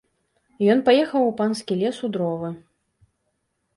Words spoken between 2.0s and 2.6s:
у дровы.